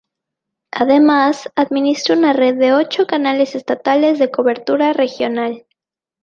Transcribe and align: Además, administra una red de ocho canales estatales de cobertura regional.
Además, 0.71 1.47
administra 1.55 2.15
una 2.17 2.33
red 2.33 2.55
de 2.57 2.73
ocho 2.73 3.05
canales 3.05 3.53
estatales 3.53 4.17
de 4.17 4.31
cobertura 4.31 4.93
regional. 4.93 5.67